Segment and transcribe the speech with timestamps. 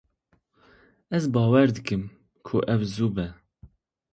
[1.15, 2.03] Ez bawer dikim,
[2.45, 3.27] ku ew zû bê.